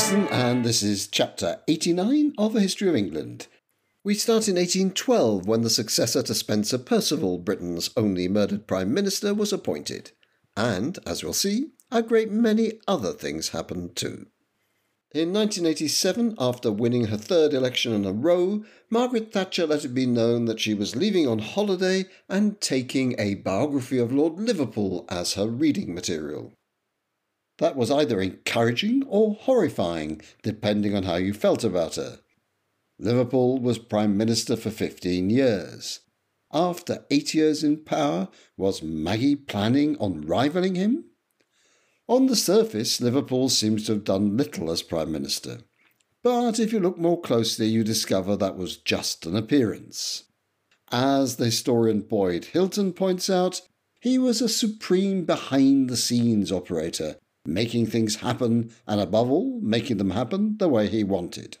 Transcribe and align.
And 0.00 0.64
this 0.64 0.82
is 0.82 1.08
chapter 1.08 1.60
89 1.68 2.32
of 2.38 2.56
A 2.56 2.60
History 2.60 2.88
of 2.88 2.96
England. 2.96 3.48
We 4.02 4.14
start 4.14 4.48
in 4.48 4.56
1812 4.56 5.46
when 5.46 5.60
the 5.60 5.68
successor 5.68 6.22
to 6.22 6.34
Spencer 6.34 6.78
Perceval, 6.78 7.44
Britain's 7.44 7.90
only 7.98 8.26
murdered 8.26 8.66
Prime 8.66 8.94
Minister, 8.94 9.34
was 9.34 9.52
appointed. 9.52 10.12
And, 10.56 10.98
as 11.06 11.22
we'll 11.22 11.34
see, 11.34 11.72
a 11.92 12.02
great 12.02 12.30
many 12.30 12.80
other 12.88 13.12
things 13.12 13.50
happened 13.50 13.94
too. 13.94 14.28
In 15.12 15.34
1987, 15.34 16.34
after 16.38 16.72
winning 16.72 17.08
her 17.08 17.18
third 17.18 17.52
election 17.52 17.92
in 17.92 18.06
a 18.06 18.12
row, 18.12 18.64
Margaret 18.88 19.32
Thatcher 19.32 19.66
let 19.66 19.84
it 19.84 19.94
be 19.94 20.06
known 20.06 20.46
that 20.46 20.60
she 20.60 20.72
was 20.72 20.96
leaving 20.96 21.28
on 21.28 21.40
holiday 21.40 22.06
and 22.26 22.58
taking 22.62 23.14
a 23.18 23.34
biography 23.34 23.98
of 23.98 24.12
Lord 24.12 24.40
Liverpool 24.40 25.04
as 25.10 25.34
her 25.34 25.46
reading 25.46 25.94
material. 25.94 26.54
That 27.60 27.76
was 27.76 27.90
either 27.90 28.22
encouraging 28.22 29.04
or 29.06 29.34
horrifying, 29.34 30.22
depending 30.42 30.96
on 30.96 31.02
how 31.02 31.16
you 31.16 31.34
felt 31.34 31.62
about 31.62 31.96
her. 31.96 32.20
Liverpool 32.98 33.58
was 33.58 33.78
Prime 33.78 34.16
Minister 34.16 34.56
for 34.56 34.70
15 34.70 35.28
years. 35.28 36.00
After 36.50 37.04
eight 37.10 37.34
years 37.34 37.62
in 37.62 37.84
power, 37.84 38.28
was 38.56 38.82
Maggie 38.82 39.36
planning 39.36 39.98
on 39.98 40.22
rivalling 40.22 40.74
him? 40.74 41.04
On 42.08 42.26
the 42.26 42.34
surface, 42.34 42.98
Liverpool 42.98 43.50
seems 43.50 43.84
to 43.86 43.92
have 43.92 44.04
done 44.04 44.38
little 44.38 44.70
as 44.70 44.82
Prime 44.82 45.12
Minister. 45.12 45.58
But 46.22 46.58
if 46.58 46.72
you 46.72 46.80
look 46.80 46.96
more 46.96 47.20
closely, 47.20 47.66
you 47.66 47.84
discover 47.84 48.36
that 48.36 48.56
was 48.56 48.78
just 48.78 49.26
an 49.26 49.36
appearance. 49.36 50.24
As 50.90 51.36
the 51.36 51.44
historian 51.46 52.00
Boyd 52.00 52.46
Hilton 52.46 52.94
points 52.94 53.28
out, 53.28 53.60
he 54.00 54.16
was 54.16 54.40
a 54.40 54.48
supreme 54.48 55.26
behind 55.26 55.90
the 55.90 55.96
scenes 55.98 56.50
operator 56.50 57.16
making 57.46 57.86
things 57.86 58.16
happen, 58.16 58.72
and 58.86 59.00
above 59.00 59.30
all, 59.30 59.60
making 59.62 59.96
them 59.96 60.10
happen 60.10 60.56
the 60.58 60.68
way 60.68 60.88
he 60.88 61.04
wanted. 61.04 61.56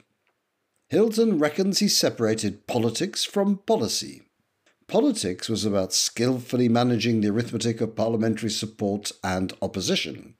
Hilton 0.88 1.38
reckons 1.38 1.78
he 1.78 1.88
separated 1.88 2.66
politics 2.66 3.24
from 3.24 3.58
policy. 3.58 4.22
Politics 4.88 5.48
was 5.48 5.64
about 5.64 5.92
skillfully 5.92 6.68
managing 6.68 7.20
the 7.20 7.28
arithmetic 7.28 7.80
of 7.80 7.94
parliamentary 7.94 8.50
support 8.50 9.12
and 9.22 9.52
opposition. 9.62 10.34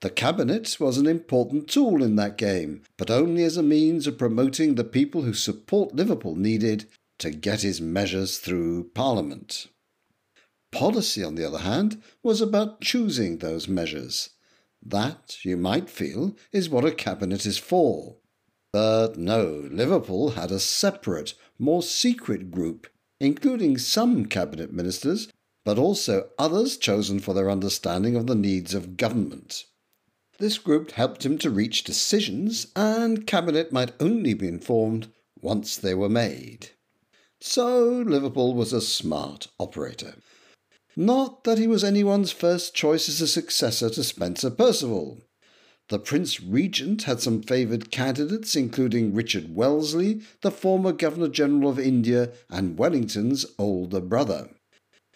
The 0.00 0.10
cabinet 0.10 0.78
was 0.80 0.98
an 0.98 1.06
important 1.06 1.68
tool 1.68 2.02
in 2.02 2.16
that 2.16 2.36
game, 2.36 2.82
but 2.96 3.10
only 3.10 3.44
as 3.44 3.56
a 3.56 3.62
means 3.62 4.06
of 4.06 4.18
promoting 4.18 4.74
the 4.74 4.82
people 4.82 5.22
whose 5.22 5.42
support 5.42 5.94
Liverpool 5.94 6.34
needed 6.34 6.86
to 7.18 7.30
get 7.30 7.60
his 7.60 7.80
measures 7.80 8.38
through 8.38 8.90
Parliament. 8.94 9.68
Policy, 10.72 11.22
on 11.22 11.34
the 11.34 11.46
other 11.46 11.58
hand, 11.58 12.02
was 12.22 12.40
about 12.40 12.80
choosing 12.80 13.38
those 13.38 13.68
measures. 13.68 14.30
That, 14.82 15.44
you 15.44 15.56
might 15.56 15.90
feel, 15.90 16.36
is 16.52 16.70
what 16.70 16.84
a 16.84 16.92
cabinet 16.92 17.44
is 17.44 17.58
for. 17.58 18.16
But 18.72 19.18
no, 19.18 19.68
Liverpool 19.70 20.30
had 20.30 20.50
a 20.50 20.60
separate, 20.60 21.34
more 21.58 21.82
secret 21.82 22.50
group, 22.50 22.86
including 23.18 23.78
some 23.78 24.26
cabinet 24.26 24.72
ministers, 24.72 25.28
but 25.64 25.78
also 25.78 26.30
others 26.38 26.76
chosen 26.76 27.20
for 27.20 27.34
their 27.34 27.50
understanding 27.50 28.16
of 28.16 28.26
the 28.26 28.34
needs 28.34 28.72
of 28.72 28.96
government. 28.96 29.64
This 30.38 30.56
group 30.56 30.92
helped 30.92 31.26
him 31.26 31.36
to 31.38 31.50
reach 31.50 31.84
decisions, 31.84 32.68
and 32.74 33.26
cabinet 33.26 33.72
might 33.72 33.92
only 34.00 34.32
be 34.32 34.48
informed 34.48 35.08
once 35.40 35.76
they 35.76 35.94
were 35.94 36.08
made. 36.08 36.70
So 37.40 38.02
Liverpool 38.06 38.54
was 38.54 38.72
a 38.72 38.80
smart 38.80 39.48
operator. 39.58 40.14
Not 41.00 41.44
that 41.44 41.56
he 41.56 41.66
was 41.66 41.82
anyone's 41.82 42.30
first 42.30 42.74
choice 42.74 43.08
as 43.08 43.22
a 43.22 43.26
successor 43.26 43.88
to 43.88 44.04
Spencer 44.04 44.50
Perceval. 44.50 45.22
The 45.88 45.98
Prince 45.98 46.42
Regent 46.42 47.04
had 47.04 47.22
some 47.22 47.40
favoured 47.40 47.90
candidates, 47.90 48.54
including 48.54 49.14
Richard 49.14 49.56
Wellesley, 49.56 50.20
the 50.42 50.50
former 50.50 50.92
Governor 50.92 51.28
General 51.28 51.70
of 51.70 51.78
India 51.78 52.32
and 52.50 52.78
Wellington's 52.78 53.46
older 53.58 54.02
brother. 54.02 54.50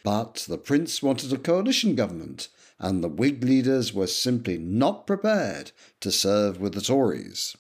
But 0.02 0.46
the 0.48 0.56
Prince 0.56 1.02
wanted 1.02 1.30
a 1.34 1.36
coalition 1.36 1.94
government, 1.94 2.48
and 2.78 3.04
the 3.04 3.08
Whig 3.08 3.44
leaders 3.44 3.92
were 3.92 4.06
simply 4.06 4.56
not 4.56 5.06
prepared 5.06 5.72
to 6.00 6.10
serve 6.10 6.58
with 6.58 6.72
the 6.72 6.80
Tories. 6.80 7.58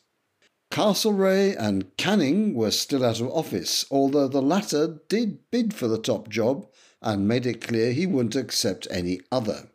Castlereagh 0.70 1.56
and 1.58 1.94
Canning 1.98 2.54
were 2.54 2.70
still 2.70 3.04
out 3.04 3.20
of 3.20 3.28
office, 3.28 3.84
although 3.90 4.28
the 4.28 4.40
latter 4.40 5.02
did 5.10 5.50
bid 5.50 5.74
for 5.74 5.88
the 5.88 6.00
top 6.00 6.30
job 6.30 6.66
and 7.04 7.28
made 7.28 7.44
it 7.44 7.60
clear 7.60 7.92
he 7.92 8.06
wouldn't 8.06 8.34
accept 8.34 8.88
any 8.90 9.20
other. 9.30 9.68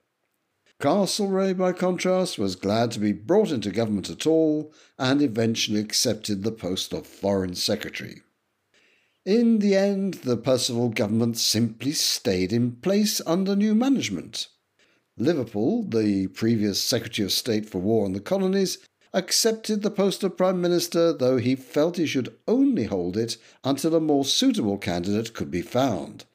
Castlereagh, 0.82 1.58
by 1.58 1.72
contrast, 1.72 2.40
was 2.40 2.56
glad 2.56 2.90
to 2.92 3.00
be 3.00 3.12
brought 3.12 3.52
into 3.52 3.70
government 3.70 4.10
at 4.10 4.26
all 4.26 4.74
and 4.98 5.22
eventually 5.22 5.80
accepted 5.80 6.42
the 6.42 6.52
post 6.52 6.92
of 6.92 7.06
Foreign 7.06 7.54
Secretary. 7.54 8.22
In 9.26 9.60
the 9.60 9.76
end, 9.76 10.16
the 10.16 10.38
Perceval 10.38 10.90
government 10.90 11.38
simply 11.38 11.92
stayed 11.92 12.52
in 12.52 12.78
place 12.78 13.22
under 13.28 13.56
new 13.56 13.76
management. 13.76 14.48
Liverpool, 15.18 15.84
the 15.84 16.28
previous 16.28 16.82
Secretary 16.82 17.26
of 17.26 17.32
State 17.32 17.70
for 17.70 17.80
War 17.80 18.06
and 18.06 18.16
the 18.16 18.22
Colonies, 18.22 18.80
accepted 19.14 19.82
the 19.82 19.92
post 19.92 20.24
of 20.24 20.38
Prime 20.38 20.62
Minister, 20.62 21.14
though 21.14 21.38
he 21.38 21.56
felt 21.56 21.98
he 21.98 22.08
should 22.08 22.36
only 22.48 22.86
hold 22.86 23.18
it 23.18 23.38
until 23.64 23.94
a 23.94 24.00
more 24.00 24.26
suitable 24.26 24.78
candidate 24.78 25.34
could 25.34 25.52
be 25.52 25.62
found 25.62 26.26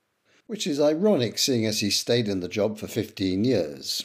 which 0.46 0.66
is 0.66 0.80
ironic 0.80 1.38
seeing 1.38 1.64
as 1.64 1.80
he 1.80 1.90
stayed 1.90 2.28
in 2.28 2.40
the 2.40 2.48
job 2.48 2.78
for 2.78 2.86
15 2.86 3.44
years. 3.44 4.04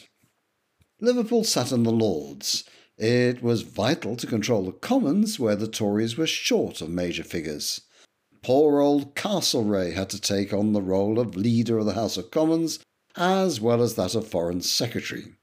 Liverpool 1.00 1.44
sat 1.44 1.72
in 1.72 1.82
the 1.82 1.92
Lords. 1.92 2.64
It 2.96 3.42
was 3.42 3.62
vital 3.62 4.16
to 4.16 4.26
control 4.26 4.66
the 4.66 4.72
Commons, 4.72 5.38
where 5.38 5.56
the 5.56 5.68
Tories 5.68 6.16
were 6.18 6.26
short 6.26 6.80
of 6.80 6.90
major 6.90 7.24
figures. 7.24 7.80
Poor 8.42 8.80
old 8.80 9.14
Castlereagh 9.14 9.94
had 9.94 10.10
to 10.10 10.20
take 10.20 10.52
on 10.52 10.72
the 10.72 10.82
role 10.82 11.18
of 11.18 11.36
leader 11.36 11.78
of 11.78 11.86
the 11.86 11.94
House 11.94 12.16
of 12.16 12.30
Commons, 12.30 12.78
as 13.16 13.60
well 13.60 13.82
as 13.82 13.94
that 13.94 14.14
of 14.14 14.26
Foreign 14.26 14.60
Secretary. 14.60 15.34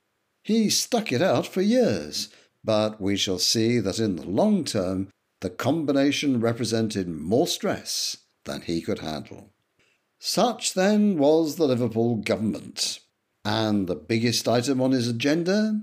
He 0.44 0.70
stuck 0.70 1.12
it 1.12 1.22
out 1.22 1.46
for 1.46 1.62
years, 1.62 2.30
but 2.64 3.02
we 3.02 3.18
shall 3.18 3.40
see 3.40 3.80
that 3.80 4.00
in 4.00 4.16
the 4.16 4.26
long 4.26 4.64
term, 4.64 5.10
the 5.42 5.50
combination 5.50 6.40
represented 6.40 7.08
more 7.08 7.48
stress 7.48 8.18
than 8.46 8.62
he 8.62 8.82
could 8.82 9.00
handle. 9.00 9.52
Such 10.20 10.74
then 10.74 11.18
was 11.18 11.56
the 11.56 11.68
Liverpool 11.68 12.16
government. 12.16 13.00
And 13.46 13.88
the 13.88 13.96
biggest 13.96 14.48
item 14.48 14.82
on 14.82 14.92
his 14.92 15.08
agenda? 15.08 15.82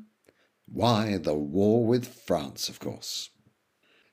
Why, 0.66 1.18
the 1.18 1.34
war 1.34 1.86
with 1.86 2.06
France, 2.06 2.68
of 2.68 2.80
course. 2.80 3.30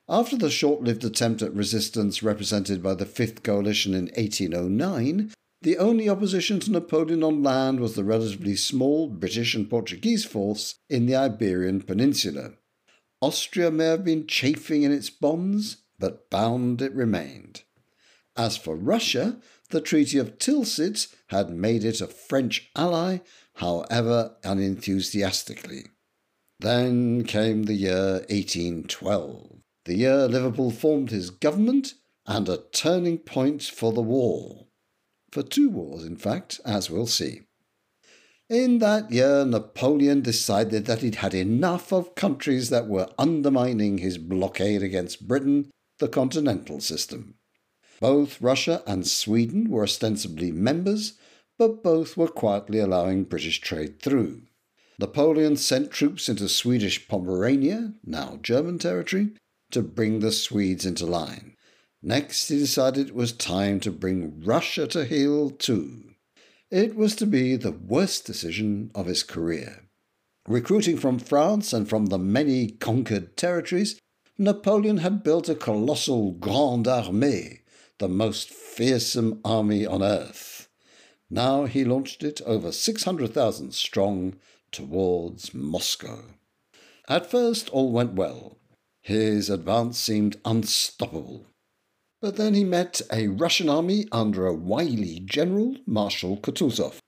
After 0.08 0.36
the 0.36 0.50
short 0.50 0.82
lived 0.82 1.04
attempt 1.04 1.42
at 1.42 1.54
resistance 1.54 2.22
represented 2.22 2.82
by 2.82 2.94
the 2.94 3.06
Fifth 3.06 3.42
Coalition 3.42 3.94
in 3.94 4.06
1809, 4.16 5.32
the 5.62 5.78
only 5.78 6.08
opposition 6.08 6.58
to 6.60 6.72
Napoleon 6.72 7.22
on 7.22 7.42
land 7.42 7.80
was 7.80 7.94
the 7.94 8.04
relatively 8.04 8.56
small 8.56 9.08
British 9.08 9.54
and 9.54 9.70
Portuguese 9.70 10.24
force 10.24 10.74
in 10.90 11.06
the 11.06 11.14
Iberian 11.14 11.82
Peninsula. 11.82 12.54
Austria 13.20 13.70
may 13.70 13.84
have 13.84 14.04
been 14.04 14.26
chafing 14.26 14.82
in 14.82 14.90
its 14.90 15.08
bonds, 15.08 15.78
but 16.00 16.28
bound 16.30 16.82
it 16.82 16.92
remained. 16.92 17.62
As 18.36 18.56
for 18.56 18.74
Russia, 18.74 19.38
the 19.72 19.80
Treaty 19.80 20.18
of 20.18 20.38
Tilsit 20.38 21.12
had 21.28 21.48
made 21.50 21.82
it 21.82 22.02
a 22.02 22.06
French 22.06 22.70
ally, 22.76 23.18
however 23.54 24.36
unenthusiastically. 24.44 25.86
Then 26.60 27.24
came 27.24 27.64
the 27.64 27.74
year 27.74 28.24
1812, 28.28 29.62
the 29.86 29.96
year 29.96 30.28
Liverpool 30.28 30.70
formed 30.70 31.10
his 31.10 31.30
government, 31.30 31.94
and 32.26 32.48
a 32.48 32.62
turning 32.72 33.18
point 33.18 33.62
for 33.62 33.92
the 33.92 34.02
war. 34.02 34.66
For 35.32 35.42
two 35.42 35.70
wars, 35.70 36.04
in 36.04 36.16
fact, 36.16 36.60
as 36.64 36.90
we'll 36.90 37.06
see. 37.06 37.40
In 38.50 38.78
that 38.80 39.10
year, 39.10 39.46
Napoleon 39.46 40.20
decided 40.20 40.84
that 40.84 41.00
he'd 41.00 41.16
had 41.16 41.32
enough 41.32 41.92
of 41.92 42.14
countries 42.14 42.68
that 42.68 42.86
were 42.86 43.08
undermining 43.18 43.98
his 43.98 44.18
blockade 44.18 44.82
against 44.82 45.26
Britain, 45.26 45.70
the 45.98 46.08
continental 46.08 46.80
system. 46.80 47.36
Both 48.02 48.42
Russia 48.42 48.82
and 48.84 49.06
Sweden 49.06 49.70
were 49.70 49.84
ostensibly 49.84 50.50
members, 50.50 51.12
but 51.56 51.84
both 51.84 52.16
were 52.16 52.26
quietly 52.26 52.80
allowing 52.80 53.22
British 53.22 53.60
trade 53.60 54.02
through. 54.02 54.42
Napoleon 54.98 55.56
sent 55.56 55.92
troops 55.92 56.28
into 56.28 56.48
Swedish 56.48 57.06
Pomerania, 57.06 57.94
now 58.04 58.40
German 58.42 58.80
territory, 58.80 59.34
to 59.70 59.82
bring 59.82 60.18
the 60.18 60.32
Swedes 60.32 60.84
into 60.84 61.06
line. 61.06 61.54
Next, 62.02 62.48
he 62.48 62.58
decided 62.58 63.10
it 63.10 63.14
was 63.14 63.30
time 63.30 63.78
to 63.78 63.92
bring 63.92 64.42
Russia 64.44 64.88
to 64.88 65.04
heel 65.04 65.50
too. 65.50 66.16
It 66.72 66.96
was 66.96 67.14
to 67.16 67.26
be 67.26 67.54
the 67.54 67.70
worst 67.70 68.26
decision 68.26 68.90
of 68.96 69.06
his 69.06 69.22
career. 69.22 69.84
Recruiting 70.48 70.96
from 70.96 71.20
France 71.20 71.72
and 71.72 71.88
from 71.88 72.06
the 72.06 72.18
many 72.18 72.70
conquered 72.70 73.36
territories, 73.36 74.00
Napoleon 74.36 74.96
had 74.96 75.22
built 75.22 75.48
a 75.48 75.54
colossal 75.54 76.32
Grande 76.32 76.86
Armée, 76.86 77.61
the 78.02 78.08
most 78.08 78.50
fearsome 78.50 79.40
army 79.44 79.86
on 79.86 80.02
earth. 80.02 80.68
Now 81.30 81.66
he 81.66 81.84
launched 81.84 82.24
it 82.24 82.40
over 82.44 82.72
600,000 82.72 83.72
strong 83.72 84.34
towards 84.72 85.54
Moscow. 85.54 86.24
At 87.08 87.30
first, 87.30 87.68
all 87.68 87.92
went 87.92 88.14
well. 88.14 88.58
His 89.02 89.48
advance 89.48 90.00
seemed 90.00 90.36
unstoppable. 90.44 91.46
But 92.20 92.34
then 92.34 92.54
he 92.54 92.64
met 92.64 93.00
a 93.12 93.28
Russian 93.28 93.68
army 93.68 94.08
under 94.10 94.48
a 94.48 94.52
wily 94.52 95.20
general, 95.24 95.76
Marshal 95.86 96.38
Kutuzov. 96.38 96.98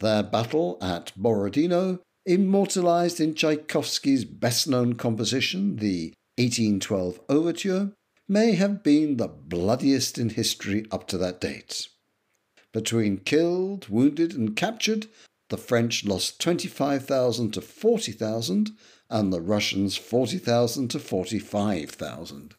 Their 0.00 0.22
battle 0.22 0.76
at 0.82 1.12
Borodino, 1.16 2.00
immortalized 2.26 3.20
in 3.20 3.32
Tchaikovsky's 3.32 4.26
best 4.26 4.68
known 4.68 4.96
composition, 4.96 5.76
the 5.76 6.12
1812 6.36 7.20
Overture, 7.30 7.94
may 8.30 8.52
have 8.52 8.84
been 8.84 9.16
the 9.16 9.26
bloodiest 9.26 10.16
in 10.16 10.30
history 10.30 10.86
up 10.92 11.08
to 11.08 11.18
that 11.18 11.40
date. 11.40 11.88
Between 12.72 13.18
killed, 13.18 13.88
wounded, 13.88 14.34
and 14.34 14.54
captured, 14.54 15.08
the 15.48 15.56
French 15.56 16.04
lost 16.04 16.40
25,000 16.40 17.50
to 17.50 17.60
40,000, 17.60 18.70
and 19.10 19.32
the 19.32 19.40
Russians 19.40 19.96
40,000 19.96 20.86
to 20.92 21.00
45,000. 21.00 22.54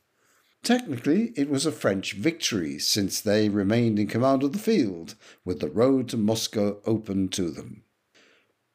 Technically, 0.61 1.31
it 1.37 1.49
was 1.49 1.65
a 1.65 1.71
French 1.71 2.15
victory 2.15 2.77
since 2.77 3.21
they 3.21 3.47
remained 3.47 3.97
in 3.97 4.07
command 4.07 4.43
of 4.43 4.51
the 4.51 4.59
field, 4.59 5.15
with 5.45 5.61
the 5.61 5.69
road 5.69 6.09
to 6.09 6.17
Moscow 6.17 6.81
open 6.85 7.29
to 7.29 7.49
them. 7.49 7.85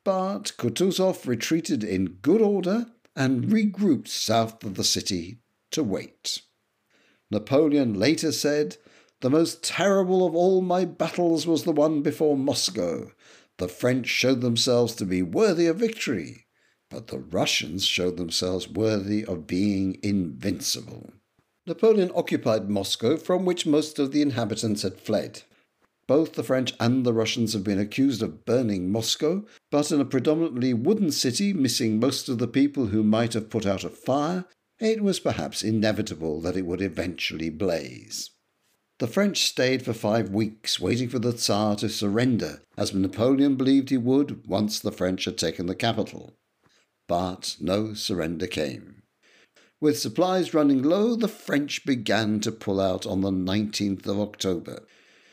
But 0.03 0.53
Kutuzov 0.57 1.27
retreated 1.27 1.85
in 1.85 2.19
good 2.23 2.41
order 2.41 2.87
and 3.15 3.45
regrouped 3.45 4.09
south 4.09 4.65
of 4.65 4.77
the 4.77 4.85
city 4.85 5.41
to 5.73 5.85
wait. 5.85 6.41
Napoleon 7.31 7.95
later 7.95 8.33
said, 8.33 8.77
The 9.21 9.31
most 9.31 9.63
terrible 9.63 10.27
of 10.27 10.35
all 10.35 10.61
my 10.61 10.85
battles 10.85 11.47
was 11.47 11.65
the 11.65 11.73
one 11.73 12.03
before 12.03 12.37
Moscow. 12.37 13.11
The 13.59 13.69
French 13.69 14.07
showed 14.07 14.41
themselves 14.43 14.95
to 14.97 15.05
be 15.05 15.23
worthy 15.23 15.67
of 15.67 15.77
victory 15.77 16.47
but 16.91 17.09
the 17.09 17.19
Russians 17.19 17.85
showed 17.85 18.17
themselves 18.17 18.69
worthy 18.69 19.25
of 19.25 19.47
being 19.47 19.99
invincible. 20.03 21.13
Napoleon 21.67 22.13
occupied 22.15 22.71
Moscow, 22.71 23.17
from 23.17 23.45
which 23.45 23.67
most 23.67 23.99
of 23.99 24.13
the 24.13 24.23
inhabitants 24.23 24.83
had 24.83 25.01
fled. 25.01 25.43
Both 26.07 26.35
the 26.35 26.45
French 26.45 26.73
and 26.79 27.05
the 27.05 27.13
Russians 27.13 27.53
have 27.55 27.65
been 27.65 27.81
accused 27.81 28.23
of 28.23 28.45
burning 28.45 28.93
Moscow, 28.93 29.45
but 29.73 29.91
in 29.91 30.01
a 30.01 30.05
predominantly 30.05 30.73
wooden 30.73 31.11
city 31.11 31.53
missing 31.53 31.99
most 31.99 32.29
of 32.29 32.39
the 32.39 32.47
people 32.47 32.87
who 32.87 33.03
might 33.03 33.33
have 33.33 33.51
put 33.51 33.67
out 33.67 33.83
a 33.83 33.89
fire, 33.89 34.45
it 34.79 35.03
was 35.03 35.21
perhaps 35.21 35.63
inevitable 35.63 36.41
that 36.41 36.57
it 36.57 36.67
would 36.67 36.81
eventually 36.81 37.51
blaze. 37.51 38.31
The 38.99 39.07
French 39.07 39.45
stayed 39.45 39.83
for 39.83 39.93
five 39.93 40.31
weeks, 40.31 40.81
waiting 40.81 41.09
for 41.09 41.19
the 41.19 41.33
Tsar 41.33 41.77
to 41.77 41.89
surrender, 41.89 42.63
as 42.77 42.95
Napoleon 42.95 43.57
believed 43.57 43.91
he 43.91 43.99
would 43.99 44.47
once 44.47 44.79
the 44.79 44.93
French 44.93 45.27
had 45.27 45.37
taken 45.37 45.67
the 45.67 45.75
capital 45.75 46.35
but 47.07 47.57
no 47.61 47.95
surrender 47.95 48.47
came. 48.47 49.03
With 49.81 49.99
supplies 49.99 50.55
running 50.55 50.83
low, 50.83 51.17
the 51.17 51.29
French 51.29 51.85
began 51.85 52.41
to 52.41 52.53
pull 52.53 52.81
out 52.81 53.07
on 53.07 53.21
the 53.21 53.31
19th 53.31 54.07
of 54.07 54.19
October. 54.19 54.85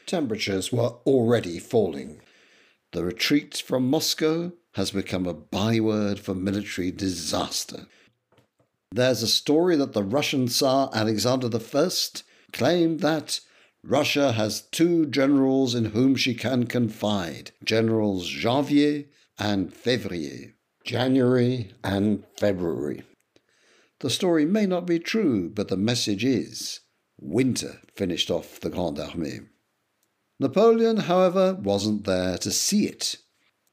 Temperatures 0.05 0.71
were 0.71 0.95
already 1.05 1.59
falling. 1.59 2.19
The 2.91 3.05
retreat 3.05 3.63
from 3.65 3.89
Moscow 3.89 4.51
has 4.73 4.91
become 4.91 5.25
a 5.25 5.33
byword 5.33 6.19
for 6.19 6.35
military 6.35 6.91
disaster. 6.91 7.87
There's 8.95 9.23
a 9.23 9.27
story 9.27 9.75
that 9.77 9.93
the 9.93 10.03
Russian 10.03 10.47
Tsar 10.47 10.91
Alexander 10.93 11.49
I 11.51 11.89
claimed 12.51 12.99
that 12.99 13.39
Russia 13.83 14.33
has 14.33 14.61
two 14.61 15.07
generals 15.07 15.73
in 15.73 15.85
whom 15.85 16.15
she 16.15 16.35
can 16.35 16.67
confide 16.67 17.53
Generals 17.63 18.29
Janvier 18.29 19.05
and 19.39 19.73
Fevrier. 19.73 20.53
January 20.85 21.71
and 21.83 22.23
February. 22.37 23.01
The 24.01 24.11
story 24.11 24.45
may 24.45 24.67
not 24.67 24.85
be 24.85 24.99
true, 24.99 25.49
but 25.49 25.69
the 25.69 25.77
message 25.77 26.23
is 26.23 26.81
winter 27.19 27.81
finished 27.95 28.29
off 28.29 28.59
the 28.59 28.69
Grande 28.69 28.99
Armée. 28.99 29.47
Napoleon, 30.39 30.97
however, 30.97 31.55
wasn't 31.55 32.03
there 32.03 32.37
to 32.37 32.51
see 32.51 32.85
it. 32.85 33.15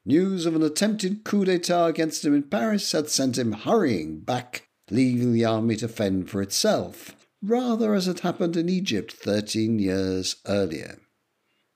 News 0.07 0.47
of 0.47 0.57
an 0.57 0.63
attempted 0.63 1.25
coup 1.25 1.45
d'etat 1.45 1.89
against 1.89 2.25
him 2.25 2.35
in 2.35 2.45
Paris 2.45 2.91
had 2.93 3.11
sent 3.11 3.37
him 3.37 3.53
hurrying 3.53 4.21
back, 4.21 4.67
leaving 4.91 5.33
the 5.33 5.45
army 5.45 5.77
to 5.77 5.89
fend 5.89 6.29
for 6.29 6.43
itself, 6.43 7.15
rather 7.43 7.95
as 7.95 8.07
had 8.07 8.21
happened 8.21 8.57
in 8.57 8.69
Egypt 8.69 9.13
thirteen 9.13 9.79
years 9.79 10.37
earlier. 10.47 10.99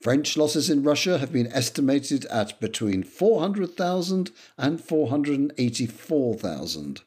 French 0.00 0.36
losses 0.36 0.68
in 0.68 0.82
Russia 0.82 1.16
have 1.16 1.32
been 1.32 1.50
estimated 1.50 2.26
at 2.26 2.60
between 2.60 3.02
400,000 3.02 4.30
and 4.58 4.78
484,000. 4.78 7.00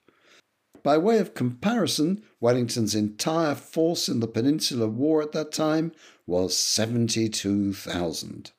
By 0.82 0.98
way 0.98 1.20
of 1.20 1.36
comparison, 1.36 2.24
Wellington's 2.40 2.96
entire 2.96 3.54
force 3.54 4.10
in 4.10 4.20
the 4.20 4.28
Peninsular 4.28 4.88
War 4.88 5.22
at 5.22 5.34
that 5.34 5.52
time 5.52 5.92
was 6.26 6.58
72,000. 6.58 8.52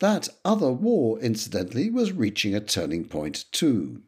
That 0.00 0.28
other 0.44 0.72
war, 0.72 1.20
incidentally, 1.20 1.90
was 1.90 2.10
reaching 2.10 2.56
a 2.56 2.60
turning 2.60 3.04
point 3.04 3.44
too. 3.52 4.02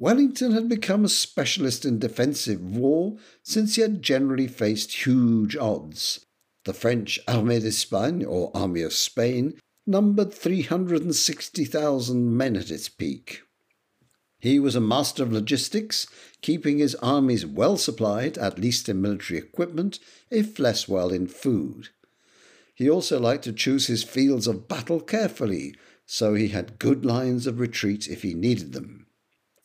Wellington 0.00 0.52
had 0.52 0.68
become 0.68 1.04
a 1.04 1.08
specialist 1.08 1.84
in 1.84 1.98
defensive 1.98 2.62
war 2.62 3.16
since 3.42 3.74
he 3.74 3.82
had 3.82 4.00
generally 4.00 4.46
faced 4.46 5.04
huge 5.04 5.56
odds, 5.56 6.24
the 6.64 6.72
French 6.72 7.18
Armée 7.26 7.60
d'Espagne, 7.60 8.24
or 8.24 8.56
Army 8.56 8.82
of 8.82 8.92
Spain, 8.92 9.58
numbered 9.88 10.32
360,000 10.32 12.36
men 12.36 12.54
at 12.54 12.70
its 12.70 12.88
peak. 12.88 13.42
He 14.38 14.60
was 14.60 14.76
a 14.76 14.80
master 14.80 15.24
of 15.24 15.32
logistics, 15.32 16.06
keeping 16.42 16.78
his 16.78 16.94
armies 16.96 17.44
well 17.44 17.76
supplied, 17.76 18.38
at 18.38 18.60
least 18.60 18.88
in 18.88 19.02
military 19.02 19.40
equipment, 19.40 19.98
if 20.30 20.60
less 20.60 20.86
well 20.86 21.10
in 21.10 21.26
food. 21.26 21.88
He 22.72 22.88
also 22.88 23.18
liked 23.18 23.42
to 23.44 23.52
choose 23.52 23.88
his 23.88 24.04
fields 24.04 24.46
of 24.46 24.68
battle 24.68 25.00
carefully, 25.00 25.74
so 26.06 26.34
he 26.34 26.48
had 26.48 26.78
good 26.78 27.04
lines 27.04 27.48
of 27.48 27.58
retreat 27.58 28.06
if 28.06 28.22
he 28.22 28.34
needed 28.34 28.72
them. 28.72 28.97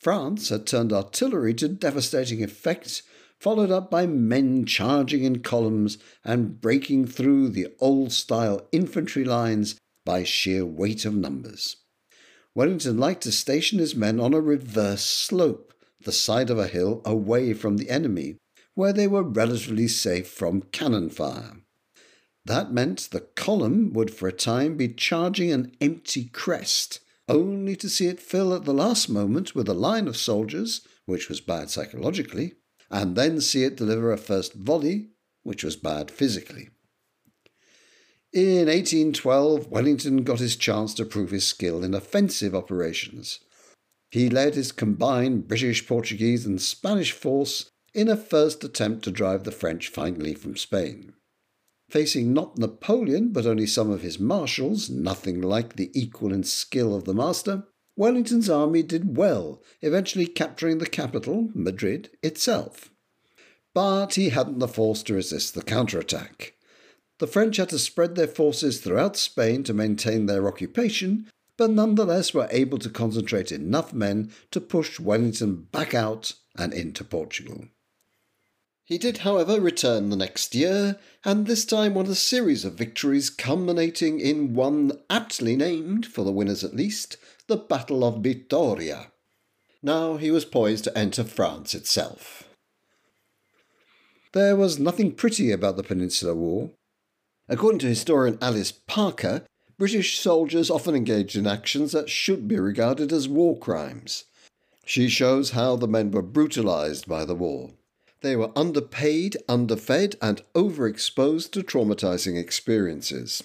France 0.04 0.50
had 0.50 0.66
turned 0.66 0.92
artillery 0.92 1.54
to 1.54 1.66
devastating 1.66 2.44
effect 2.44 3.00
followed 3.40 3.70
up 3.70 3.90
by 3.90 4.06
men 4.06 4.66
charging 4.66 5.24
in 5.24 5.38
columns 5.40 5.96
and 6.22 6.60
breaking 6.60 7.06
through 7.06 7.48
the 7.48 7.68
old 7.80 8.12
style 8.12 8.68
infantry 8.70 9.24
lines 9.24 9.76
by 10.04 10.22
sheer 10.22 10.66
weight 10.66 11.06
of 11.06 11.14
numbers. 11.14 11.76
Wellington 12.54 12.98
liked 12.98 13.22
to 13.22 13.32
station 13.32 13.78
his 13.78 13.96
men 13.96 14.20
on 14.20 14.34
a 14.34 14.42
reverse 14.42 15.02
slope, 15.02 15.72
the 16.02 16.12
side 16.12 16.50
of 16.50 16.58
a 16.58 16.68
hill 16.68 17.00
away 17.06 17.54
from 17.54 17.78
the 17.78 17.88
enemy, 17.88 18.36
where 18.74 18.92
they 18.92 19.06
were 19.06 19.22
relatively 19.22 19.88
safe 19.88 20.28
from 20.28 20.60
cannon 20.64 21.08
fire. 21.08 21.62
That 22.44 22.70
meant 22.70 23.08
the 23.10 23.20
column 23.20 23.94
would 23.94 24.10
for 24.12 24.28
a 24.28 24.32
time 24.32 24.76
be 24.76 24.88
charging 24.88 25.50
an 25.50 25.72
empty 25.80 26.26
crest, 26.26 27.00
only 27.28 27.76
to 27.76 27.88
see 27.88 28.06
it 28.06 28.20
fill 28.20 28.54
at 28.54 28.64
the 28.64 28.74
last 28.74 29.08
moment 29.08 29.54
with 29.54 29.68
a 29.68 29.74
line 29.74 30.08
of 30.08 30.16
soldiers, 30.16 30.86
which 31.06 31.28
was 31.28 31.40
bad 31.40 31.70
psychologically, 31.70 32.54
and 32.90 33.16
then 33.16 33.40
see 33.40 33.64
it 33.64 33.76
deliver 33.76 34.12
a 34.12 34.16
first 34.16 34.54
volley, 34.54 35.10
which 35.42 35.64
was 35.64 35.76
bad 35.76 36.10
physically. 36.10 36.68
In 38.32 38.66
1812, 38.66 39.68
Wellington 39.68 40.24
got 40.24 40.40
his 40.40 40.56
chance 40.56 40.92
to 40.94 41.04
prove 41.04 41.30
his 41.30 41.46
skill 41.46 41.84
in 41.84 41.94
offensive 41.94 42.54
operations. 42.54 43.38
He 44.10 44.28
led 44.28 44.54
his 44.54 44.72
combined 44.72 45.46
British, 45.46 45.86
Portuguese, 45.86 46.44
and 46.44 46.60
Spanish 46.60 47.12
force 47.12 47.70
in 47.94 48.08
a 48.08 48.16
first 48.16 48.64
attempt 48.64 49.04
to 49.04 49.12
drive 49.12 49.44
the 49.44 49.52
French 49.52 49.88
finally 49.88 50.34
from 50.34 50.56
Spain. 50.56 51.14
Facing 51.94 52.32
not 52.32 52.58
Napoleon, 52.58 53.28
but 53.28 53.46
only 53.46 53.68
some 53.68 53.88
of 53.88 54.02
his 54.02 54.18
marshals, 54.18 54.90
nothing 54.90 55.40
like 55.40 55.76
the 55.76 55.92
equal 55.94 56.32
in 56.32 56.42
skill 56.42 56.92
of 56.92 57.04
the 57.04 57.14
master, 57.14 57.68
Wellington's 57.94 58.50
army 58.50 58.82
did 58.82 59.16
well, 59.16 59.62
eventually 59.80 60.26
capturing 60.26 60.78
the 60.78 60.88
capital, 60.88 61.50
Madrid, 61.54 62.10
itself. 62.20 62.90
But 63.74 64.14
he 64.14 64.30
hadn't 64.30 64.58
the 64.58 64.66
force 64.66 65.04
to 65.04 65.14
resist 65.14 65.54
the 65.54 65.62
counterattack. 65.62 66.54
The 67.20 67.28
French 67.28 67.58
had 67.58 67.68
to 67.68 67.78
spread 67.78 68.16
their 68.16 68.26
forces 68.26 68.80
throughout 68.80 69.16
Spain 69.16 69.62
to 69.62 69.72
maintain 69.72 70.26
their 70.26 70.48
occupation, 70.48 71.30
but 71.56 71.70
nonetheless 71.70 72.34
were 72.34 72.48
able 72.50 72.78
to 72.78 72.90
concentrate 72.90 73.52
enough 73.52 73.92
men 73.92 74.32
to 74.50 74.60
push 74.60 74.98
Wellington 74.98 75.68
back 75.70 75.94
out 75.94 76.32
and 76.58 76.72
into 76.72 77.04
Portugal. 77.04 77.68
He 78.86 78.98
did, 78.98 79.18
however, 79.18 79.60
return 79.60 80.10
the 80.10 80.16
next 80.16 80.54
year, 80.54 80.98
and 81.24 81.46
this 81.46 81.64
time 81.64 81.94
won 81.94 82.06
a 82.06 82.14
series 82.14 82.66
of 82.66 82.74
victories 82.74 83.30
culminating 83.30 84.20
in 84.20 84.52
one 84.52 84.92
aptly 85.08 85.56
named, 85.56 86.04
for 86.04 86.22
the 86.22 86.32
winners 86.32 86.62
at 86.62 86.76
least, 86.76 87.16
the 87.46 87.56
Battle 87.56 88.04
of 88.04 88.22
Vittoria. 88.22 89.10
Now 89.82 90.18
he 90.18 90.30
was 90.30 90.44
poised 90.44 90.84
to 90.84 90.98
enter 90.98 91.24
France 91.24 91.74
itself. 91.74 92.48
There 94.32 94.54
was 94.54 94.78
nothing 94.78 95.12
pretty 95.12 95.50
about 95.50 95.76
the 95.76 95.82
Peninsular 95.82 96.34
War. 96.34 96.70
According 97.48 97.78
to 97.80 97.86
historian 97.86 98.36
Alice 98.42 98.72
Parker, 98.72 99.46
British 99.78 100.18
soldiers 100.18 100.70
often 100.70 100.94
engaged 100.94 101.36
in 101.36 101.46
actions 101.46 101.92
that 101.92 102.10
should 102.10 102.46
be 102.46 102.58
regarded 102.58 103.12
as 103.12 103.28
war 103.28 103.58
crimes. 103.58 104.24
She 104.84 105.08
shows 105.08 105.50
how 105.50 105.76
the 105.76 105.88
men 105.88 106.10
were 106.10 106.22
brutalized 106.22 107.08
by 107.08 107.24
the 107.24 107.34
war. 107.34 107.70
They 108.24 108.36
were 108.36 108.52
underpaid, 108.56 109.36
underfed, 109.50 110.16
and 110.22 110.40
overexposed 110.54 111.50
to 111.50 111.62
traumatizing 111.62 112.38
experiences. 112.38 113.44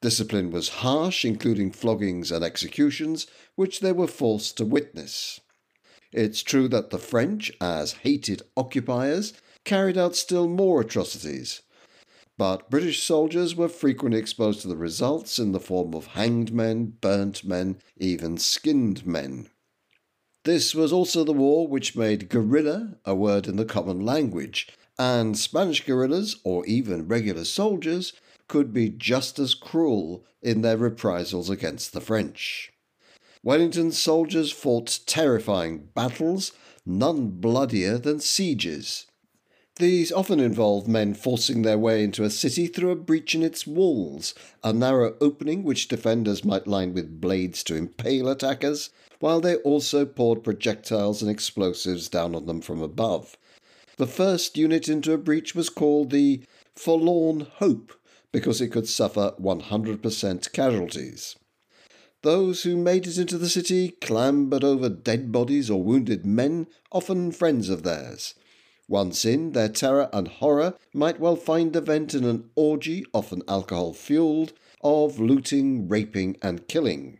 Discipline 0.00 0.50
was 0.50 0.80
harsh, 0.80 1.22
including 1.26 1.70
floggings 1.70 2.32
and 2.32 2.42
executions, 2.42 3.26
which 3.56 3.80
they 3.80 3.92
were 3.92 4.06
forced 4.06 4.56
to 4.56 4.64
witness. 4.64 5.42
It's 6.12 6.42
true 6.42 6.66
that 6.68 6.88
the 6.88 6.98
French, 6.98 7.52
as 7.60 7.92
hated 8.04 8.40
occupiers, 8.56 9.34
carried 9.64 9.98
out 9.98 10.16
still 10.16 10.48
more 10.48 10.80
atrocities. 10.80 11.60
But 12.38 12.70
British 12.70 13.02
soldiers 13.02 13.54
were 13.54 13.68
frequently 13.68 14.18
exposed 14.18 14.62
to 14.62 14.68
the 14.68 14.78
results 14.78 15.38
in 15.38 15.52
the 15.52 15.60
form 15.60 15.92
of 15.92 16.06
hanged 16.06 16.54
men, 16.54 16.94
burnt 17.02 17.44
men, 17.44 17.80
even 17.98 18.38
skinned 18.38 19.06
men. 19.06 19.50
This 20.46 20.76
was 20.76 20.92
also 20.92 21.24
the 21.24 21.32
war 21.32 21.66
which 21.66 21.96
made 21.96 22.28
guerrilla 22.28 22.98
a 23.04 23.16
word 23.16 23.48
in 23.48 23.56
the 23.56 23.64
common 23.64 23.98
language, 23.98 24.68
and 24.96 25.36
Spanish 25.36 25.84
guerrillas, 25.84 26.36
or 26.44 26.64
even 26.66 27.08
regular 27.08 27.44
soldiers, 27.44 28.12
could 28.46 28.72
be 28.72 28.88
just 28.88 29.40
as 29.40 29.56
cruel 29.56 30.24
in 30.40 30.62
their 30.62 30.76
reprisals 30.76 31.50
against 31.50 31.92
the 31.92 32.00
French. 32.00 32.72
Wellington's 33.42 34.00
soldiers 34.00 34.52
fought 34.52 35.00
terrifying 35.04 35.88
battles, 35.96 36.52
none 36.86 37.30
bloodier 37.30 37.98
than 37.98 38.20
sieges. 38.20 39.06
These 39.80 40.12
often 40.12 40.38
involved 40.38 40.86
men 40.86 41.14
forcing 41.14 41.62
their 41.62 41.76
way 41.76 42.04
into 42.04 42.22
a 42.22 42.30
city 42.30 42.68
through 42.68 42.92
a 42.92 42.94
breach 42.94 43.34
in 43.34 43.42
its 43.42 43.66
walls, 43.66 44.32
a 44.62 44.72
narrow 44.72 45.16
opening 45.20 45.64
which 45.64 45.88
defenders 45.88 46.44
might 46.44 46.68
line 46.68 46.94
with 46.94 47.20
blades 47.20 47.64
to 47.64 47.74
impale 47.74 48.28
attackers, 48.28 48.90
while 49.20 49.40
they 49.40 49.56
also 49.56 50.04
poured 50.04 50.44
projectiles 50.44 51.22
and 51.22 51.30
explosives 51.30 52.08
down 52.08 52.34
on 52.34 52.46
them 52.46 52.60
from 52.60 52.82
above. 52.82 53.36
The 53.96 54.06
first 54.06 54.56
unit 54.56 54.88
into 54.88 55.12
a 55.12 55.18
breach 55.18 55.54
was 55.54 55.70
called 55.70 56.10
the 56.10 56.42
Forlorn 56.74 57.40
Hope 57.56 57.92
because 58.30 58.60
it 58.60 58.68
could 58.68 58.86
suffer 58.86 59.32
100% 59.40 60.52
casualties. 60.52 61.36
Those 62.22 62.64
who 62.64 62.76
made 62.76 63.06
it 63.06 63.18
into 63.18 63.38
the 63.38 63.48
city 63.48 63.90
clambered 64.00 64.64
over 64.64 64.88
dead 64.88 65.30
bodies 65.30 65.70
or 65.70 65.82
wounded 65.82 66.26
men, 66.26 66.66
often 66.90 67.30
friends 67.32 67.68
of 67.68 67.82
theirs. 67.82 68.34
Once 68.88 69.24
in, 69.24 69.52
their 69.52 69.68
terror 69.68 70.08
and 70.12 70.28
horror 70.28 70.74
might 70.92 71.18
well 71.18 71.36
find 71.36 71.74
a 71.74 71.80
vent 71.80 72.14
in 72.14 72.24
an 72.24 72.50
orgy, 72.54 73.04
often 73.12 73.42
alcohol 73.48 73.92
fueled, 73.92 74.52
of 74.82 75.18
looting, 75.18 75.88
raping, 75.88 76.36
and 76.42 76.68
killing. 76.68 77.18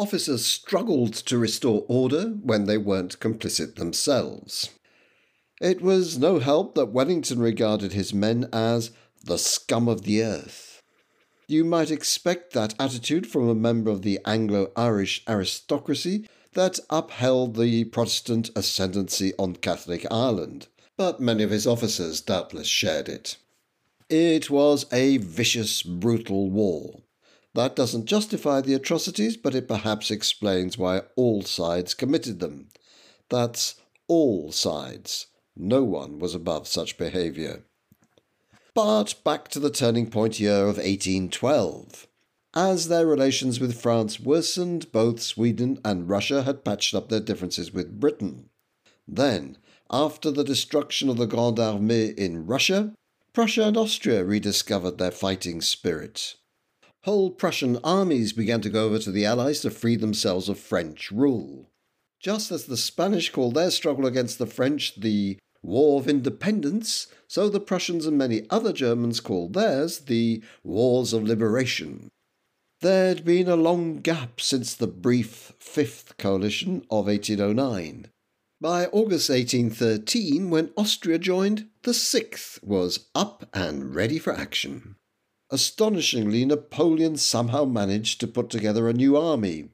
Officers 0.00 0.46
struggled 0.46 1.12
to 1.12 1.36
restore 1.36 1.84
order 1.86 2.28
when 2.42 2.64
they 2.64 2.78
weren't 2.78 3.20
complicit 3.20 3.76
themselves. 3.76 4.70
It 5.60 5.82
was 5.82 6.18
no 6.18 6.38
help 6.38 6.74
that 6.74 6.86
Wellington 6.86 7.38
regarded 7.38 7.92
his 7.92 8.14
men 8.14 8.48
as 8.52 8.92
the 9.22 9.36
scum 9.36 9.88
of 9.88 10.04
the 10.04 10.22
earth. 10.22 10.82
You 11.46 11.64
might 11.64 11.90
expect 11.90 12.54
that 12.54 12.74
attitude 12.80 13.26
from 13.26 13.48
a 13.48 13.54
member 13.54 13.90
of 13.90 14.00
the 14.00 14.18
Anglo 14.24 14.72
Irish 14.74 15.22
aristocracy 15.28 16.26
that 16.54 16.80
upheld 16.88 17.56
the 17.56 17.84
Protestant 17.84 18.50
ascendancy 18.56 19.34
on 19.38 19.56
Catholic 19.56 20.06
Ireland 20.10 20.68
but 21.00 21.18
many 21.18 21.42
of 21.42 21.50
his 21.50 21.66
officers 21.66 22.20
doubtless 22.20 22.66
shared 22.66 23.08
it. 23.08 23.38
It 24.10 24.50
was 24.50 24.84
a 24.92 25.16
vicious, 25.16 25.82
brutal 25.82 26.50
war. 26.50 27.00
That 27.54 27.74
doesn't 27.74 28.06
justify 28.06 28.60
the 28.60 28.74
atrocities, 28.74 29.36
but 29.36 29.54
it 29.54 29.66
perhaps 29.66 30.10
explains 30.10 30.78
why 30.78 31.02
all 31.16 31.42
sides 31.42 31.94
committed 31.94 32.38
them. 32.38 32.68
That's 33.28 33.76
all 34.06 34.52
sides. 34.52 35.26
No 35.56 35.82
one 35.82 36.18
was 36.18 36.34
above 36.34 36.68
such 36.68 36.96
behaviour. 36.96 37.64
But 38.72 39.14
back 39.24 39.48
to 39.48 39.58
the 39.58 39.70
turning 39.70 40.10
point 40.10 40.38
year 40.38 40.62
of 40.62 40.76
1812. 40.76 42.06
As 42.54 42.88
their 42.88 43.06
relations 43.06 43.60
with 43.60 43.80
France 43.80 44.18
worsened, 44.18 44.90
both 44.90 45.20
Sweden 45.20 45.80
and 45.84 46.08
Russia 46.08 46.42
had 46.42 46.64
patched 46.64 46.94
up 46.94 47.08
their 47.08 47.20
differences 47.20 47.72
with 47.72 48.00
Britain. 48.00 48.48
Then, 49.06 49.58
after 49.90 50.30
the 50.30 50.44
destruction 50.44 51.08
of 51.08 51.16
the 51.16 51.26
Grande 51.26 51.58
Armée 51.58 52.14
in 52.16 52.46
Russia, 52.46 52.94
Prussia 53.32 53.64
and 53.64 53.76
Austria 53.76 54.24
rediscovered 54.24 54.98
their 54.98 55.10
fighting 55.10 55.60
spirit. 55.60 56.34
Whole 57.04 57.30
Prussian 57.30 57.78
armies 57.82 58.34
began 58.34 58.60
to 58.60 58.68
go 58.68 58.84
over 58.84 58.98
to 58.98 59.10
the 59.10 59.24
Allies 59.24 59.60
to 59.60 59.70
free 59.70 59.96
themselves 59.96 60.50
of 60.50 60.58
French 60.58 61.10
rule. 61.10 61.70
Just 62.20 62.52
as 62.52 62.66
the 62.66 62.76
Spanish 62.76 63.30
called 63.32 63.54
their 63.54 63.70
struggle 63.70 64.06
against 64.06 64.38
the 64.38 64.46
French 64.46 65.00
the 65.00 65.38
War 65.62 65.98
of 65.98 66.08
Independence, 66.08 67.06
so 67.26 67.48
the 67.48 67.60
Prussians 67.60 68.04
and 68.04 68.18
many 68.18 68.46
other 68.50 68.72
Germans 68.72 69.20
called 69.20 69.54
theirs 69.54 70.00
the 70.00 70.42
Wars 70.62 71.14
of 71.14 71.24
Liberation. 71.24 72.10
There'd 72.82 73.24
been 73.24 73.48
a 73.48 73.56
long 73.56 74.00
gap 74.00 74.40
since 74.40 74.74
the 74.74 74.86
brief 74.86 75.52
Fifth 75.58 76.18
Coalition 76.18 76.82
of 76.90 77.06
1809. 77.06 78.08
By 78.60 78.86
August 78.86 79.30
1813, 79.30 80.50
when 80.50 80.70
Austria 80.76 81.18
joined, 81.18 81.68
the 81.82 81.94
Sixth 81.94 82.62
was 82.62 83.06
up 83.14 83.48
and 83.54 83.94
ready 83.94 84.18
for 84.18 84.34
action. 84.34 84.96
Astonishingly, 85.50 86.44
Napoleon 86.44 87.16
somehow 87.16 87.64
managed 87.64 88.20
to 88.20 88.28
put 88.28 88.50
together 88.50 88.88
a 88.88 88.92
new 88.92 89.16
army. 89.16 89.70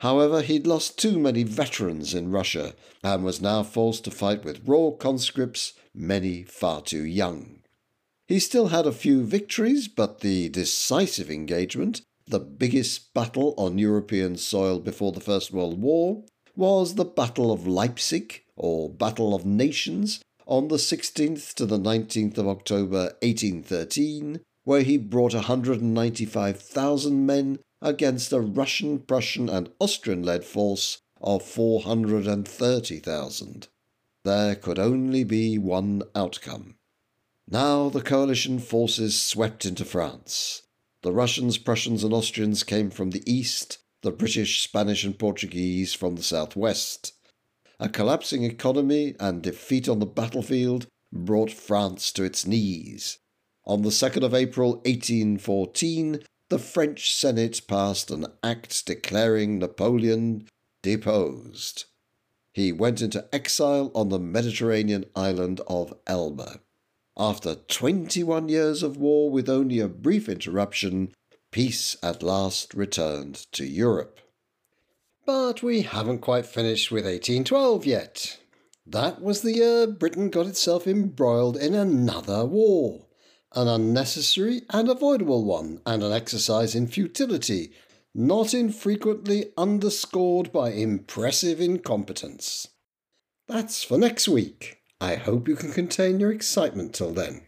However, 0.00 0.42
he'd 0.42 0.66
lost 0.66 0.98
too 0.98 1.18
many 1.18 1.44
veterans 1.44 2.14
in 2.14 2.30
Russia 2.30 2.74
and 3.02 3.24
was 3.24 3.40
now 3.40 3.62
forced 3.62 4.04
to 4.04 4.10
fight 4.10 4.44
with 4.44 4.66
raw 4.66 4.90
conscripts, 4.90 5.72
many 5.94 6.42
far 6.42 6.82
too 6.82 7.04
young. 7.04 7.60
He 8.26 8.38
still 8.38 8.68
had 8.68 8.86
a 8.86 8.92
few 8.92 9.24
victories, 9.24 9.88
but 9.88 10.20
the 10.20 10.48
decisive 10.50 11.30
engagement, 11.30 12.02
the 12.26 12.40
biggest 12.40 13.14
battle 13.14 13.54
on 13.56 13.78
European 13.78 14.36
soil 14.36 14.78
before 14.78 15.12
the 15.12 15.20
First 15.20 15.52
World 15.52 15.80
War, 15.80 16.24
was 16.56 16.94
the 16.94 17.04
Battle 17.04 17.52
of 17.52 17.66
Leipzig, 17.66 18.42
or 18.56 18.90
Battle 18.90 19.34
of 19.34 19.44
Nations, 19.46 20.22
on 20.46 20.68
the 20.68 20.76
16th 20.76 21.54
to 21.54 21.66
the 21.66 21.78
19th 21.78 22.38
of 22.38 22.46
October 22.46 23.14
1813, 23.22 24.40
where 24.64 24.82
he 24.82 24.98
brought 24.98 25.34
195,000 25.34 27.26
men 27.26 27.58
against 27.80 28.32
a 28.32 28.40
Russian, 28.40 28.98
Prussian, 28.98 29.48
and 29.48 29.70
Austrian 29.78 30.22
led 30.22 30.44
force 30.44 30.98
of 31.20 31.42
430,000. 31.42 33.68
There 34.24 34.56
could 34.56 34.78
only 34.78 35.22
be 35.22 35.58
one 35.58 36.02
outcome. 36.14 36.76
Now 37.48 37.90
the 37.90 38.00
coalition 38.00 38.58
forces 38.58 39.20
swept 39.20 39.66
into 39.66 39.84
France. 39.84 40.62
The 41.02 41.12
Russians, 41.12 41.58
Prussians, 41.58 42.02
and 42.02 42.14
Austrians 42.14 42.62
came 42.62 42.88
from 42.88 43.10
the 43.10 43.22
east, 43.30 43.76
the 44.00 44.10
British, 44.10 44.62
Spanish, 44.62 45.04
and 45.04 45.18
Portuguese 45.18 45.92
from 45.92 46.16
the 46.16 46.22
southwest. 46.22 47.12
A 47.78 47.90
collapsing 47.90 48.44
economy 48.44 49.14
and 49.20 49.42
defeat 49.42 49.90
on 49.90 49.98
the 49.98 50.06
battlefield 50.06 50.86
brought 51.12 51.50
France 51.50 52.10
to 52.12 52.24
its 52.24 52.46
knees. 52.46 53.18
On 53.66 53.80
the 53.80 53.88
2nd 53.88 54.22
of 54.22 54.34
April 54.34 54.72
1814, 54.84 56.20
the 56.50 56.58
French 56.58 57.14
Senate 57.14 57.62
passed 57.66 58.10
an 58.10 58.26
act 58.42 58.84
declaring 58.84 59.58
Napoleon 59.58 60.46
deposed. 60.82 61.86
He 62.52 62.72
went 62.72 63.00
into 63.00 63.26
exile 63.32 63.90
on 63.94 64.10
the 64.10 64.18
Mediterranean 64.18 65.06
island 65.16 65.62
of 65.66 65.94
Elba. 66.06 66.60
After 67.16 67.54
21 67.54 68.50
years 68.50 68.82
of 68.82 68.98
war 68.98 69.30
with 69.30 69.48
only 69.48 69.80
a 69.80 69.88
brief 69.88 70.28
interruption, 70.28 71.14
peace 71.50 71.96
at 72.02 72.22
last 72.22 72.74
returned 72.74 73.50
to 73.52 73.64
Europe. 73.64 74.20
But 75.24 75.62
we 75.62 75.82
haven't 75.82 76.18
quite 76.18 76.44
finished 76.44 76.90
with 76.90 77.04
1812 77.04 77.86
yet. 77.86 78.38
That 78.86 79.22
was 79.22 79.40
the 79.40 79.54
year 79.54 79.86
Britain 79.86 80.28
got 80.28 80.46
itself 80.46 80.86
embroiled 80.86 81.56
in 81.56 81.74
another 81.74 82.44
war. 82.44 83.06
An 83.54 83.68
unnecessary 83.68 84.62
and 84.70 84.88
avoidable 84.88 85.44
one, 85.44 85.80
and 85.86 86.02
an 86.02 86.12
exercise 86.12 86.74
in 86.74 86.88
futility, 86.88 87.72
not 88.14 88.54
infrequently 88.54 89.52
underscored 89.56 90.52
by 90.52 90.70
impressive 90.70 91.60
incompetence. 91.60 92.68
That's 93.46 93.84
for 93.84 93.98
next 93.98 94.28
week. 94.28 94.78
I 95.00 95.16
hope 95.16 95.48
you 95.48 95.56
can 95.56 95.72
contain 95.72 96.18
your 96.18 96.32
excitement 96.32 96.94
till 96.94 97.12
then. 97.12 97.42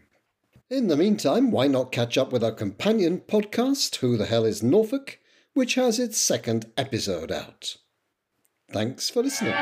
In 0.68 0.88
the 0.88 0.96
meantime, 0.96 1.50
why 1.50 1.68
not 1.68 1.92
catch 1.92 2.18
up 2.18 2.32
with 2.32 2.42
our 2.42 2.52
companion 2.52 3.20
podcast, 3.20 3.96
Who 3.96 4.16
the 4.16 4.26
Hell 4.26 4.44
is 4.44 4.62
Norfolk, 4.62 5.18
which 5.54 5.76
has 5.76 5.98
its 5.98 6.18
second 6.18 6.66
episode 6.76 7.32
out. 7.32 7.76
Thanks 8.72 9.08
for 9.08 9.22
listening. 9.22 9.54